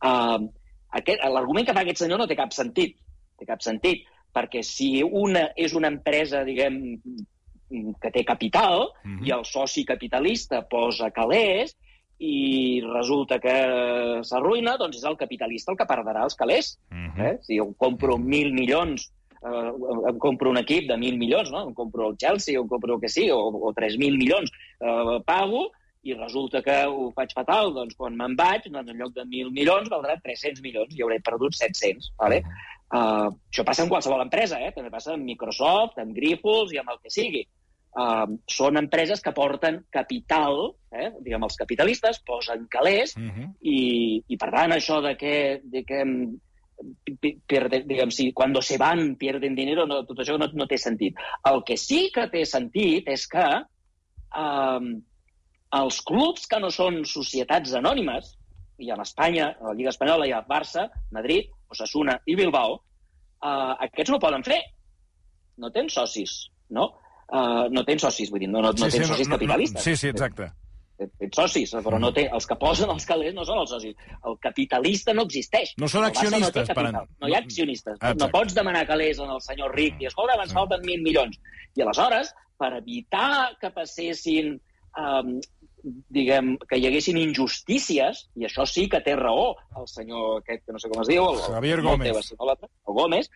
[0.01, 0.49] Uh,
[0.91, 2.97] L'argument que fa aquest senyor no té cap sentit.
[3.39, 6.81] Té cap sentit, perquè si una és una empresa, diguem,
[7.71, 9.27] que té capital mm -hmm.
[9.27, 11.77] i el soci capitalista posa calés
[12.19, 13.55] i resulta que
[14.21, 16.77] s'arruïna, doncs és el capitalista el que perdrà els calés.
[16.91, 17.25] Mm -hmm.
[17.25, 17.37] eh?
[17.41, 19.71] Si jo compro mil milions eh,
[20.09, 21.67] em compro un equip de mil milions, no?
[21.67, 25.19] em compro el Chelsea, o em compro el que sigui, o, o 3.000 milions, eh,
[25.25, 25.71] pago,
[26.03, 29.53] i resulta que ho faig fatal, doncs quan me'n vaig, doncs en lloc de 1.000
[29.53, 32.11] milions valdrà 300 milions i hauré perdut 700.
[32.21, 32.41] Vale?
[32.91, 34.73] Uh, això passa en qualsevol empresa, eh?
[34.75, 37.43] també passa amb Microsoft, amb Grifols i amb el que sigui.
[37.91, 41.11] Uh, són empreses que porten capital, eh?
[41.19, 43.49] diguem, els capitalistes posen calés, uh -huh.
[43.61, 46.01] i, i per tant això de que, de que
[47.47, 51.15] pierde, diguem, si quan se van pierden dinero, no, tot això no, no té sentit.
[51.45, 54.81] El que sí que té sentit és que uh,
[55.77, 58.33] els clubs que no són societats anònimes,
[58.81, 63.75] i en Espanya, a la Lliga Espanyola hi ha Barça, Madrid, Osasuna i Bilbao, uh,
[63.87, 64.59] aquests no poden fer.
[65.61, 66.33] No tens socis,
[66.73, 66.89] no?
[67.31, 69.79] Uh, no tens socis, vull dir, no, no, sí, no tens sí, socis no, capitalistes.
[69.79, 70.49] No, sí, sí, exacte.
[71.01, 73.95] Tens socis, però no té, els que posen els calés no són els socis.
[74.27, 75.71] El capitalista no existeix.
[75.81, 76.67] No són accionistes.
[76.67, 76.91] No, per...
[76.91, 77.95] no hi ha accionistes.
[77.97, 78.19] Exacte.
[78.21, 81.39] No pots demanar calés el senyor ric i, escolta, ens falten mil milions.
[81.77, 84.53] I aleshores, per evitar que passessin
[84.99, 85.39] um,
[85.83, 90.75] diguem, que hi haguessin injustícies, i això sí que té raó el senyor aquest, que
[90.75, 92.31] no sé com es diu, el, Javier Gómez.
[92.33, 93.31] Teva, el Gómez,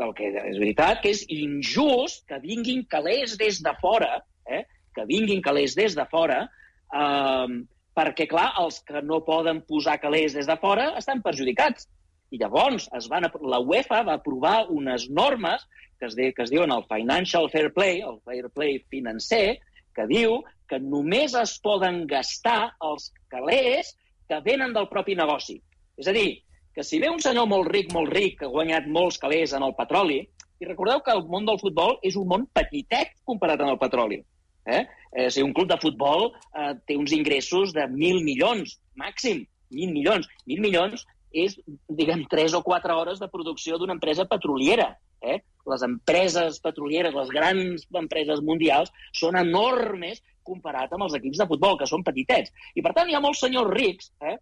[0.00, 4.64] el que és veritat que és injust que vinguin calés des de fora, eh?
[4.96, 6.46] que vinguin calés des de fora,
[6.92, 7.58] eh,
[7.96, 11.88] perquè, clar, els que no poden posar calés des de fora estan perjudicats.
[12.32, 15.66] I llavors es van, la UEFA va aprovar unes normes
[16.00, 19.60] que es, de, que es diuen el Financial Fair Play, el Fair Play financer,
[19.96, 23.92] que diu que només es poden gastar els calés
[24.28, 25.58] que venen del propi negoci.
[26.00, 28.88] És a dir, que si ve un senyor molt ric, molt ric, que ha guanyat
[28.88, 30.22] molts calés en el petroli,
[30.62, 34.22] i recordeu que el món del futbol és un món petitet comparat amb el petroli.
[34.64, 34.84] Eh?
[35.12, 39.42] Eh, si un club de futbol eh, té uns ingressos de mil milions, màxim,
[39.74, 40.28] mil milions.
[40.46, 41.56] Mil milions és,
[41.88, 44.92] diguem, tres o quatre hores de producció d'una empresa petroliera.
[45.22, 45.38] Eh?
[45.70, 51.76] Les empreses petrolieres, les grans empreses mundials, són enormes comparat amb els equips de futbol,
[51.78, 52.50] que són petitets.
[52.74, 54.36] I, per tant, hi ha molts senyors rics, eh?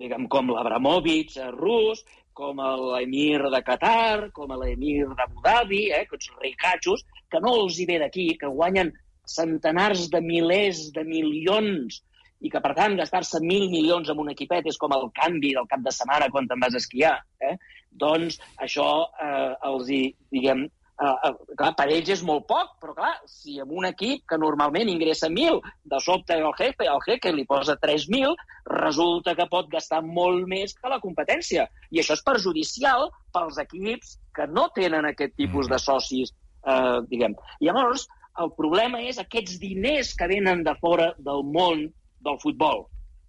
[0.00, 2.02] diguem, com l'Abramovic eh, rus,
[2.36, 6.02] com l'emir de Qatar, com l'emir d'Abu Dhabi, eh?
[6.04, 8.92] aquests ricatxos, que no els hi ve d'aquí, que guanyen
[9.26, 12.02] centenars de milers de milions
[12.44, 15.68] i que, per tant, gastar-se mil milions en un equipet és com el canvi del
[15.70, 17.56] cap de setmana quan te'n vas a esquiar, eh?
[17.96, 18.88] doncs això
[19.22, 20.00] eh, els hi,
[20.32, 24.26] diguem, eh, eh, clar, per ells és molt poc, però clar, si en un equip
[24.28, 25.60] que normalment ingressa 1.000,
[25.92, 28.36] de sobte el jefe, el jefe li posa 3.000,
[28.72, 31.68] resulta que pot gastar molt més que la competència.
[31.90, 36.34] I això és perjudicial pels equips que no tenen aquest tipus de socis,
[36.66, 37.36] eh, diguem.
[37.60, 38.08] I llavors,
[38.42, 41.86] el problema és aquests diners que venen de fora del món
[42.24, 42.86] del futbol.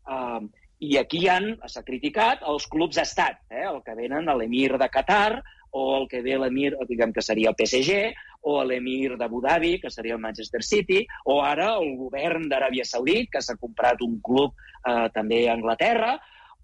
[0.07, 0.47] Uh,
[0.79, 3.65] I aquí han, s'ha criticat els clubs estat, eh?
[3.65, 5.41] el que venen a l'emir de Qatar,
[5.77, 8.13] o el que ve l'emir, diguem que seria el PSG,
[8.47, 13.29] o l'emir d'Abu Dhabi, que seria el Manchester City, o ara el govern d'Aràbia Saudit,
[13.33, 14.53] que s'ha comprat un club
[14.87, 16.15] eh, també a Anglaterra,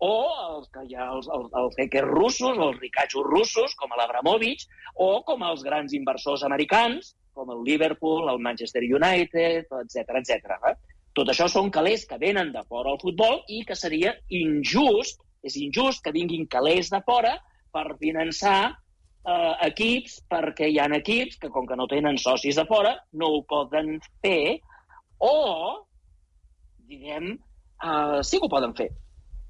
[0.03, 0.13] o
[0.57, 5.12] els que hi ha els, els, els hackers russos, els ricatxos russos, com l'Abramovich, o
[5.27, 10.57] com els grans inversors americans, com el Liverpool, el Manchester United, etc etc.
[10.69, 10.75] Eh?
[11.13, 15.58] Tot això són calés que venen de fora al futbol i que seria injust, és
[15.62, 17.36] injust que vinguin calés de fora
[17.73, 22.65] per finançar eh, equips, perquè hi ha equips que, com que no tenen socis de
[22.69, 23.95] fora, no ho poden
[24.26, 24.60] fer,
[25.21, 25.34] o,
[26.89, 28.89] diguem, eh, sí que ho poden fer.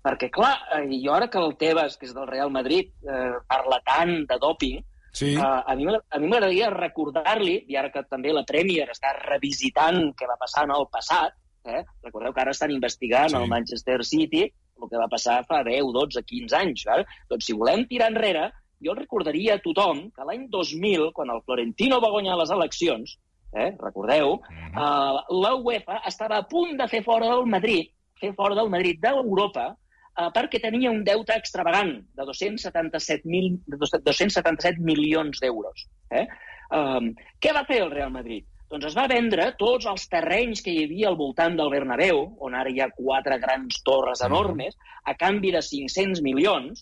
[0.04, 3.80] Perquè, clar, eh, jo ara que el Tebas, que és del Real Madrid, eh, parla
[3.88, 4.82] tant de doping,
[5.14, 5.36] Sí.
[5.38, 10.40] Uh, a mi m'agradaria recordar-li, i ara que també la Premier està revisitant què va
[10.42, 11.84] passar en el passat, Eh?
[12.04, 13.40] Recordeu que ara estan investigant sí.
[13.40, 14.44] el Manchester City
[14.84, 16.86] el que va passar fa 10, 12, 15 anys.
[16.90, 17.06] Val?
[17.32, 18.50] Doncs si volem tirar enrere,
[18.84, 23.18] jo recordaria a tothom que l'any 2000, quan el Florentino va guanyar les eleccions,
[23.54, 24.72] eh, recordeu, -huh.
[24.74, 29.00] uh, la UEFA estava a punt de fer fora del Madrid, fer fora del Madrid
[29.00, 35.88] d'Europa, uh, perquè tenia un deute extravagant de 277, mil, de 277 milions d'euros.
[36.10, 36.28] Eh?
[36.74, 38.46] Um, què va fer el Real Madrid?
[38.74, 42.56] Doncs es va vendre tots els terrenys que hi havia al voltant del Bernabéu, on
[42.58, 44.74] ara hi ha quatre grans torres enormes,
[45.06, 46.80] a canvi de 500 milions.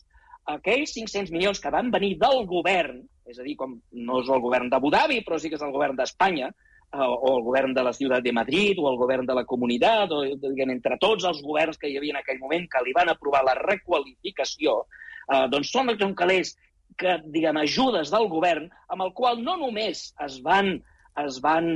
[0.54, 3.74] Aquells 500 milions que van venir del govern, és a dir, com
[4.08, 7.34] no és el govern d'Abu Dhabi, però sí que és el govern d'Espanya, eh, o
[7.34, 10.72] el govern de la ciutat de Madrid, o el govern de la comunitat, o diguem,
[10.78, 13.58] entre tots els governs que hi havia en aquell moment que li van aprovar la
[13.60, 14.86] requalificació,
[15.28, 16.56] eh, doncs són calés
[16.96, 20.78] que, diguem, ajudes del govern, amb el qual no només es van
[21.20, 21.70] es van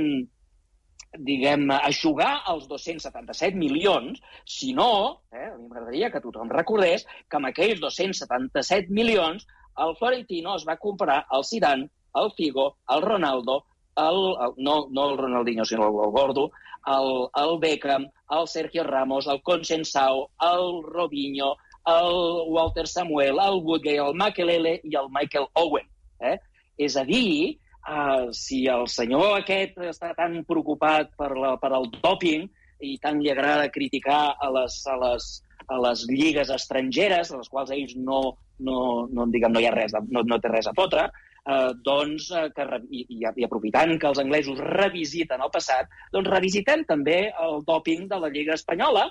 [1.16, 7.48] diguem, aixugar els 277 milions, sinó, eh, a mi m'agradaria que tothom recordés que amb
[7.48, 9.46] aquells 277 milions
[9.84, 13.64] el Florentino es va comprar el Zidane, el Figo, el Ronaldo,
[13.96, 16.50] el, el, no, no el Ronaldinho, sinó el, el Gordo,
[16.86, 24.08] el, el Beckham, el Sergio Ramos, el Consensao, el Robinho, el Walter Samuel, el Woodgate,
[24.08, 25.88] el Makelele i el Michael Owen.
[26.20, 26.38] Eh?
[26.78, 31.90] És a dir, uh, si el senyor aquest està tan preocupat per, la, per el
[31.98, 32.46] doping
[32.84, 35.28] i tant li agrada criticar a les, a les,
[35.72, 38.20] a les lligues estrangeres, a les quals ells no,
[38.58, 41.06] no, no, diguem, no hi ha res, no, no té res a fotre,
[41.46, 46.84] eh, doncs, eh, que, i, i aprofitant que els anglesos revisiten el passat, doncs revisitem
[46.88, 49.06] també el doping de la Lliga Espanyola,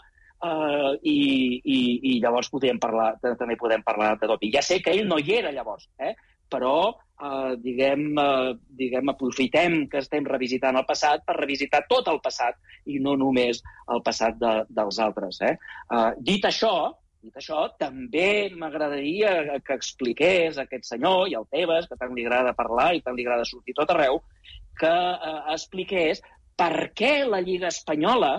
[0.46, 1.18] eh, i,
[1.64, 1.80] i,
[2.12, 4.54] i llavors podem parlar, també podem parlar de doping.
[4.54, 6.14] Ja sé que ell no hi era llavors, eh?
[6.52, 12.22] però eh, diguem, eh, diguem, aprofitem que estem revisitant el passat per revisitar tot el
[12.24, 15.42] passat i no només el passat de, dels altres.
[15.42, 15.56] Eh?
[15.92, 16.76] Eh, dit això,
[17.26, 22.56] dit això, també m'agradaria que expliqués aquest senyor i al Tebas, que tant li agrada
[22.58, 24.22] parlar i tant li agrada sortir tot arreu,
[24.80, 26.22] que eh, expliqués
[26.56, 28.38] per què la Lliga Espanyola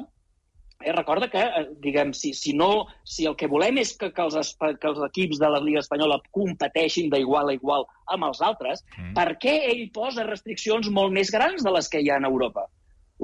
[0.85, 4.27] Eh, recorda que, eh, diguem, si, si, no, si el que volem és que, que,
[4.27, 8.85] els, que els equips de la Lliga Espanyola competeixin d'igual a igual amb els altres,
[8.99, 9.15] mm.
[9.17, 12.67] per què ell posa restriccions molt més grans de les que hi ha a Europa?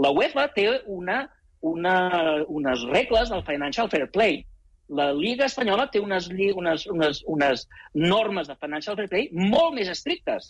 [0.00, 1.26] La UEFA té una,
[1.60, 1.94] una,
[2.48, 4.40] unes regles del Financial Fair Play.
[4.88, 9.92] La Lliga Espanyola té unes, unes, unes, unes normes de Financial Fair Play molt més
[9.92, 10.48] estrictes.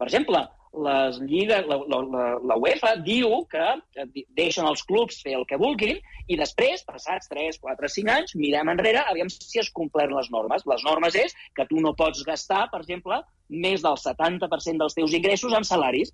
[0.00, 0.40] Per exemple,
[0.82, 4.06] les lligues, la, la, la, UEFA diu que
[4.36, 8.72] deixen els clubs fer el que vulguin i després, passats 3, 4, 5 anys, mirem
[8.72, 10.66] enrere, aviam si es compleren les normes.
[10.70, 15.14] Les normes és que tu no pots gastar, per exemple, més del 70% dels teus
[15.14, 16.10] ingressos en salaris.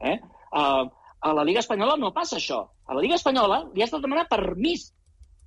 [0.00, 0.16] Eh?
[0.50, 0.88] Uh,
[1.20, 2.62] a la Lliga Espanyola no passa això.
[2.88, 4.90] A la Lliga Espanyola li has de demanar permís.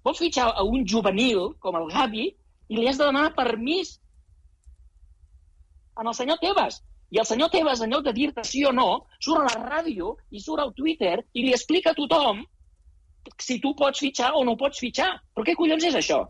[0.05, 3.97] Vols fitxar a un juvenil com el Gavi i li has de demanar permís
[5.97, 6.81] en el senyor Tebas
[7.13, 10.15] i el senyor Tebas, en lloc de dir-te sí o no, surt a la ràdio
[10.33, 12.41] i surt al Twitter i li explica a tothom
[13.37, 15.11] si tu pots fitxar o no pots fitxar.
[15.33, 16.23] Però què collons és això?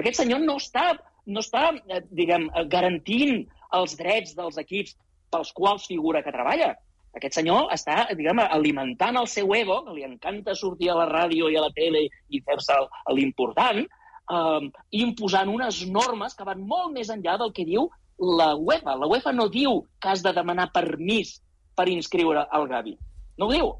[0.00, 0.94] Aquest senyor no està,
[1.28, 3.44] no està eh, diguem, eh, garantint
[3.76, 4.96] els drets dels equips
[5.30, 6.72] pels quals figura que treballa.
[7.20, 11.50] Aquest senyor està, diguem alimentant el seu ego, que li encanta sortir a la ràdio
[11.50, 12.80] i a la tele i fer-se
[13.12, 14.68] l'important, eh,
[15.04, 18.96] imposant unes normes que van molt més enllà del que diu la UEFA.
[18.96, 21.38] La UEFA no diu que has de demanar permís
[21.76, 22.96] per inscriure el Gavi.
[23.38, 23.70] No ho diu.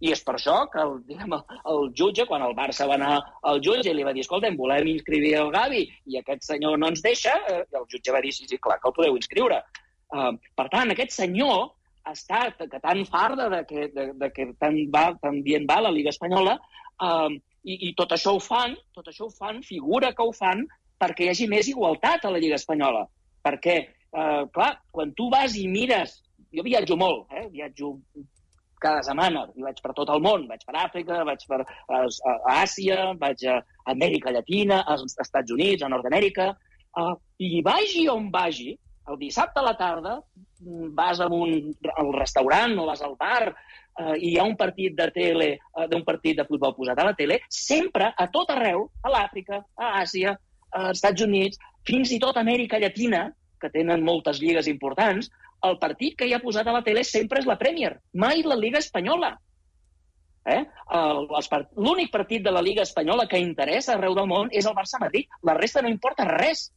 [0.00, 1.34] I és per això que el, diguem,
[1.68, 4.88] el, jutge, quan el Barça va anar al jutge i li va dir, escolta'm, volem
[4.94, 8.48] inscriure el Gavi i aquest senyor no ens deixa, eh, el jutge va dir, sí,
[8.48, 9.60] sí, clar, que el podeu inscriure.
[10.10, 11.68] Uh, per tant, aquest senyor
[12.08, 15.92] està que tan farda de que, de, de que tan, va, tan bien va la
[15.92, 17.28] Liga Espanyola uh,
[17.62, 20.64] i, i tot això ho fan, tot això ho fan, figura que ho fan
[21.00, 23.04] perquè hi hagi més igualtat a la Lliga Espanyola.
[23.46, 23.76] Perquè,
[24.12, 26.20] uh, clar, quan tu vas i mires...
[26.50, 27.44] Jo viatjo molt, eh?
[27.46, 27.92] viatjo
[28.82, 32.32] cada setmana, i vaig per tot el món, vaig per Àfrica, vaig per a, a
[32.56, 33.60] Àsia, vaig a
[33.92, 36.48] Amèrica Llatina, als Estats Units, a Nord-Amèrica,
[36.98, 38.72] uh, i vagi on vagi,
[39.10, 40.16] el dissabte a la tarda
[40.94, 44.94] vas a un al restaurant o vas al bar eh, i hi ha un partit
[44.96, 48.86] de tele, eh, d'un partit de futbol posat a la tele, sempre, a tot arreu,
[49.02, 50.36] a l'Àfrica, a Àsia,
[50.70, 53.28] als Estats Units, fins i tot Amèrica Llatina,
[53.60, 55.30] que tenen moltes lligues importants,
[55.68, 58.56] el partit que hi ha posat a la tele sempre és la Premier, mai la
[58.56, 59.34] Liga Espanyola.
[60.48, 60.62] Eh?
[61.76, 65.28] L'únic partit de la Liga Espanyola que interessa arreu del món és el Barça-Madrid.
[65.44, 66.70] La resta no importa res.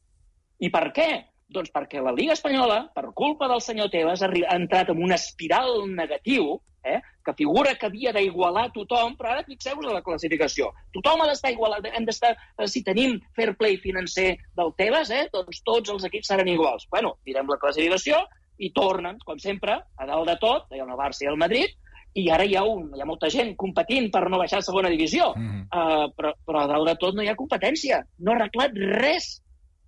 [0.60, 1.10] I per què?
[1.54, 5.86] Doncs perquè la Liga Espanyola, per culpa del senyor Tebas, ha entrat en un espiral
[5.96, 10.72] negatiu eh, que figura que havia d'igualar tothom, però ara fixeu-vos a la classificació.
[10.96, 15.28] Tothom ha d'estar igualat, hem d'estar, eh, si tenim fair play financer del Tebas, eh,
[15.34, 16.88] doncs tots els equips seran iguals.
[16.92, 18.24] Bueno, mirem la classificació
[18.58, 21.72] i tornen, com sempre, a dalt de tot, hi ha el Barça i el Madrid,
[22.14, 24.90] i ara hi ha, un, hi ha molta gent competint per no baixar a segona
[24.90, 25.64] divisió, mm -hmm.
[25.74, 28.04] uh, però, però a dalt de tot no hi ha competència.
[28.20, 29.42] No ha arreglat res.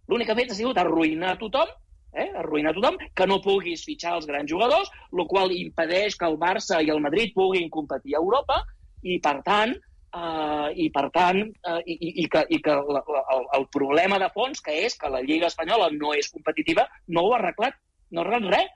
[0.07, 1.69] L'únic que ha fet ha sigut arruïnar tothom,
[2.15, 2.29] eh?
[2.41, 6.81] arruïnar tothom, que no puguis fitxar els grans jugadors, el qual impedeix que el Barça
[6.81, 8.63] i el Madrid puguin competir a Europa,
[9.03, 9.75] i per tant,
[10.15, 13.65] Uh, i per tant, uh, i, i, i que, i que la, la, el, el
[13.67, 17.41] problema de fons, que és que la Lliga Espanyola no és competitiva, no ho ha
[17.41, 17.75] arreglat
[18.15, 18.69] no ha arreglat res.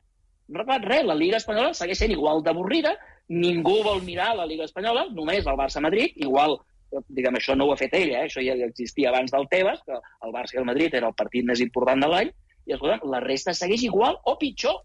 [0.49, 1.05] No ha arreglat res.
[1.07, 2.95] La Liga Espanyola segueix sent igual d'avorrida,
[3.29, 6.57] ningú vol mirar la Liga Espanyola, només el Barça-Madrid, igual
[7.07, 8.23] diguem, això no ho ha fet ell, eh?
[8.25, 11.45] això ja existia abans del Tebas, que el Barça i el Madrid era el partit
[11.45, 12.31] més important de l'any,
[12.69, 14.83] i escolta, la resta segueix igual o pitjor.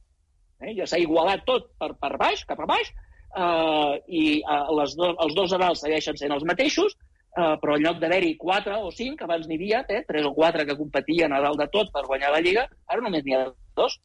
[0.65, 0.73] Eh?
[0.79, 2.89] Ja s'ha igualat tot per, per baix, cap a baix,
[3.37, 6.97] eh, i eh, les do, els dos avals segueixen sent els mateixos,
[7.37, 10.67] eh, però en lloc d'haver-hi quatre o cinc, abans n'hi havia eh, tres o quatre
[10.69, 14.01] que competien a dalt de tot per guanyar la Lliga, ara només n'hi ha dos.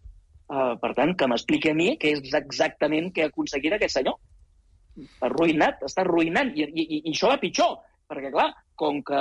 [0.50, 4.16] Uh, per tant, que m'expliqui a mi què és exactament que ha aconseguit aquest senyor.
[5.28, 6.50] Arruïnat, està arruïnant.
[6.58, 7.76] I, i, i això va pitjor,
[8.10, 9.20] perquè, clar, com que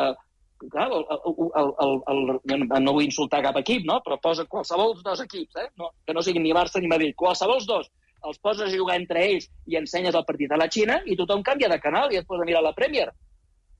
[0.67, 1.71] clar, el, el,
[2.13, 4.01] el, el, no vull insultar cap equip, no?
[4.05, 5.69] però posa qualsevol dos equips, eh?
[5.79, 7.91] no, que no siguin ni Barça ni Madrid, qualsevol dos,
[8.27, 11.45] els poses a jugar entre ells i ensenyes el partit a la Xina i tothom
[11.47, 13.07] canvia de canal i et posa a mirar la Premier.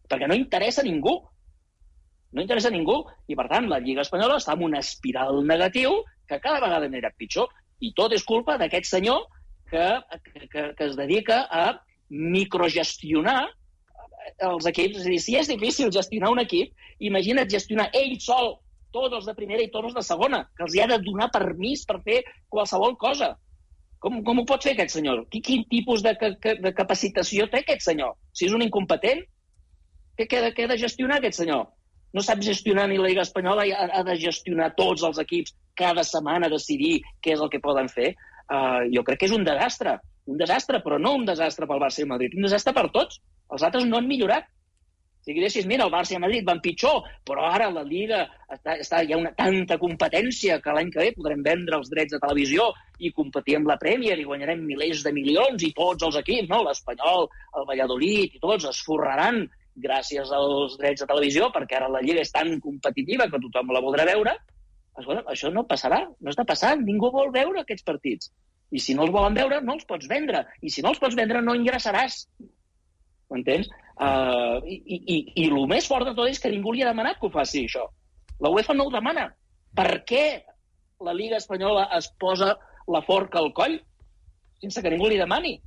[0.09, 1.17] Perquè no interessa ningú.
[2.33, 3.01] No interessa ningú.
[3.27, 7.11] I, per tant, la Lliga Espanyola està en un espiral negatiu que cada vegada anirà
[7.17, 7.51] pitjor.
[7.83, 9.27] I tot és culpa d'aquest senyor
[9.71, 9.87] que,
[10.53, 11.67] que, que es dedica a
[12.09, 13.43] microgestionar
[14.51, 15.03] els equips.
[15.03, 16.73] És dir, si és difícil gestionar un equip,
[17.11, 18.57] imagina't gestionar ell sol
[18.93, 21.31] tots els de primera i tots els de segona, que els hi ha de donar
[21.33, 23.35] permís per fer qualsevol cosa.
[23.99, 25.25] Com, com ho pot fer aquest senyor?
[25.33, 28.15] Quin, quin tipus de, de, de capacitació té aquest senyor?
[28.33, 29.25] Si és un incompetent,
[30.17, 31.67] què, què, què ha de gestionar aquest senyor?
[32.13, 36.05] no sap gestionar ni la Lliga Espanyola ha, ha de gestionar tots els equips cada
[36.07, 38.15] setmana, decidir què és el que poden fer.
[38.49, 39.99] Uh, jo crec que és un desastre.
[40.29, 43.21] Un desastre, però no un desastre pel Barça i Madrid, un desastre per tots.
[43.53, 44.49] Els altres no han millorat.
[45.25, 48.23] Si diguessis, mira, el Barça i el Madrid van pitjor, però ara la Lliga
[48.55, 52.15] està, està, hi ha una tanta competència que l'any que ve podrem vendre els drets
[52.15, 52.71] de televisió
[53.05, 56.63] i competir amb la Premier i guanyarem milers de milions i tots els equips, no?
[56.65, 57.29] l'Espanyol,
[57.61, 59.43] el Valladolid i tots es forraran
[59.79, 63.83] gràcies als drets de televisió, perquè ara la Lliga és tan competitiva que tothom la
[63.85, 64.35] voldrà veure,
[64.99, 68.33] escolta, això no passarà, no està passant, ningú vol veure aquests partits.
[68.75, 70.43] I si no els volen veure, no els pots vendre.
[70.61, 72.25] I si no els pots vendre, no ingressaràs.
[73.29, 73.69] Ho entens?
[73.99, 77.19] Uh, i, i, I el més fort de tot és que ningú li ha demanat
[77.19, 77.85] que ho faci, això.
[78.45, 79.27] La UEFA no ho demana.
[79.77, 80.25] Per què
[81.05, 82.55] la Liga Espanyola es posa
[82.89, 83.77] la forca al coll
[84.63, 85.59] sense que ningú li demani?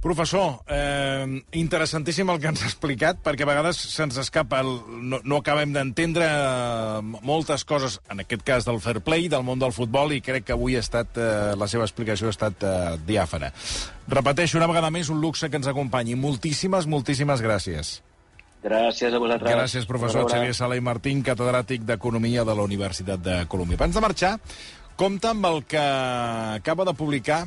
[0.00, 4.76] Professor, eh, interessantíssim el que ens ha explicat, perquè a vegades se'ns escapa, el,
[5.08, 9.58] no, no acabem d'entendre eh, moltes coses, en aquest cas del fair play, del món
[9.58, 12.76] del futbol, i crec que avui ha estat, eh, la seva explicació ha estat eh,
[13.08, 13.50] diàfana.
[14.12, 16.14] Repeteixo una vegada més un luxe que ens acompanyi.
[16.14, 17.96] Moltíssimes, moltíssimes gràcies.
[18.62, 19.52] Gràcies a vosaltres.
[19.52, 23.80] Gràcies, professor Xavier Sala i Martín, catedràtic d'Economia de la Universitat de Colòmbia.
[23.80, 24.32] Abans de marxar,
[24.96, 27.46] compta amb el que acaba de publicar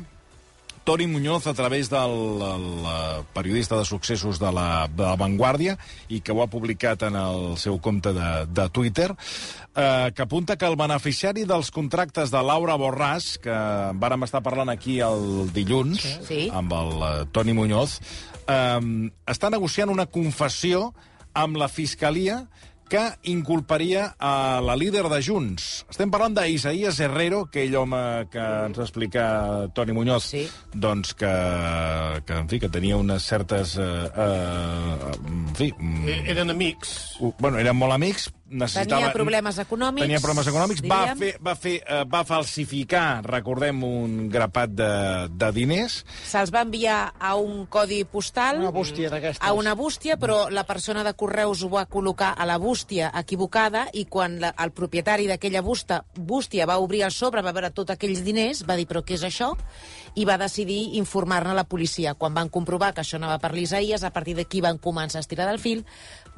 [0.84, 2.10] Toni Muñoz a través del
[2.42, 5.76] el, el periodista de successos de la, de la Vanguardia
[6.08, 9.10] i que ho ha publicat en el seu compte de, de Twitter,
[9.76, 13.54] eh, que apunta que el beneficiari dels contractes de Laura Borràs, que
[14.00, 16.48] vàrem estar parlant aquí el dilluns Sí.
[16.52, 18.00] amb el eh, Toni Muñoz,
[18.48, 18.80] eh,
[19.30, 20.90] està negociant una confessió
[21.34, 22.48] amb la Fiscalia
[22.90, 25.86] que inculparia a la líder de Junts.
[25.88, 28.00] Estem parlant d'Isaías Herrero, aquell home
[28.32, 29.28] que ens va explicar
[29.76, 30.42] Toni Muñoz, Sí.
[30.74, 31.30] doncs que,
[32.26, 33.76] que, en fi, que tenia unes certes...
[33.78, 35.70] Eh, eh, en fi...
[35.78, 37.16] mm, E- Eren amics.
[37.20, 39.00] Uh, bueno, eren molt amics, necessitava...
[39.00, 41.20] Tenia problemes econòmics, Tenia problemes econòmics, va, diríem.
[41.20, 44.90] fer, va, fer, uh, va falsificar, recordem, un grapat de,
[45.30, 46.00] de diners.
[46.28, 48.60] Se'ls va enviar a un codi postal...
[48.60, 49.42] Una bústia d'aquestes.
[49.46, 53.86] A una bústia, però la persona de Correus ho va col·locar a la bústia equivocada
[53.94, 57.94] i quan la, el propietari d'aquella bústia, bústia va obrir el sobre, va veure tots
[57.94, 59.52] aquells diners, va dir, però què és això?
[60.18, 62.16] I va decidir informar-ne a la policia.
[62.18, 65.46] Quan van comprovar que això anava per l'Isaïes, a partir d'aquí van començar a estirar
[65.50, 65.84] del fil,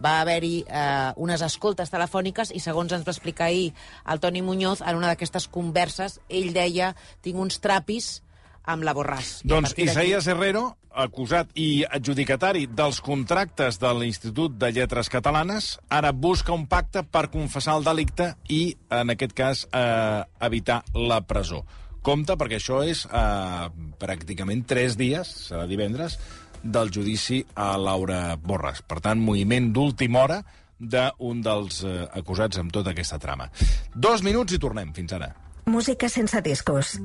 [0.02, 3.72] va haver-hi eh, unes escoltes telefòniques i, segons ens va explicar ahir
[4.10, 6.92] el Toni Muñoz, en una d'aquestes converses, ell deia,
[7.22, 8.18] tinc uns trapis
[8.62, 9.40] amb la Borràs.
[9.48, 16.54] Doncs Isaías Herrero, acusat i adjudicatari dels contractes de l'Institut de Lletres Catalanes, ara busca
[16.54, 21.64] un pacte per confessar el delicte i, en aquest cas, eh, evitar la presó.
[22.02, 23.66] Compte, perquè això és eh,
[23.98, 26.18] pràcticament tres dies, serà divendres,
[26.62, 28.82] del judici a Laura Borras.
[28.86, 30.42] Per tant, moviment d'última hora
[30.78, 33.48] d'un dels eh, acusats amb tota aquesta trama.
[33.94, 34.92] Dos minuts i tornem.
[34.96, 35.32] Fins ara.
[35.66, 36.96] Música sense discos.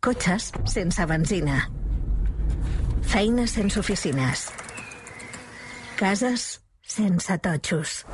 [0.00, 1.64] Cotxes sense benzina.
[3.10, 4.48] Feines sense oficines.
[5.98, 8.04] Cases sense totxos.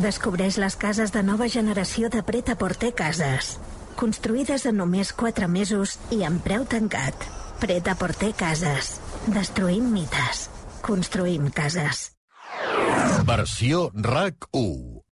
[0.00, 3.58] Descobreix les cases de nova generació de Preta Porter Cases.
[4.00, 7.26] Construïdes en només 4 mesos i amb preu tancat.
[7.60, 8.94] Preta Porter Cases.
[9.28, 10.48] Destruïm mites.
[10.86, 12.19] Construïm cases.
[13.24, 15.02] Versió RAC 1.